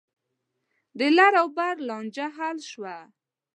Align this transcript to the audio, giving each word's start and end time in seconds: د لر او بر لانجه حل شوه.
د 0.97 0.99
لر 1.17 1.33
او 1.41 1.47
بر 1.57 1.75
لانجه 1.87 2.27
حل 2.37 2.57
شوه. 2.71 2.95